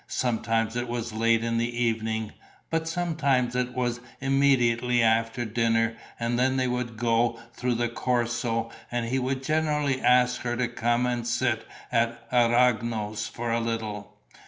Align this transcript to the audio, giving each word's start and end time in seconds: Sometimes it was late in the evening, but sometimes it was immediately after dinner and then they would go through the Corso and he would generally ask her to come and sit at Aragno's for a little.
Sometimes 0.07 0.75
it 0.75 0.87
was 0.87 1.13
late 1.13 1.43
in 1.43 1.59
the 1.59 1.77
evening, 1.79 2.31
but 2.71 2.87
sometimes 2.87 3.55
it 3.55 3.75
was 3.75 3.99
immediately 4.19 5.03
after 5.03 5.45
dinner 5.45 5.95
and 6.19 6.39
then 6.39 6.57
they 6.57 6.67
would 6.67 6.97
go 6.97 7.39
through 7.53 7.75
the 7.75 7.87
Corso 7.87 8.71
and 8.91 9.05
he 9.05 9.19
would 9.19 9.43
generally 9.43 10.01
ask 10.01 10.41
her 10.41 10.57
to 10.57 10.67
come 10.67 11.05
and 11.05 11.27
sit 11.27 11.67
at 11.91 12.27
Aragno's 12.31 13.27
for 13.27 13.51
a 13.51 13.59
little. 13.59 14.15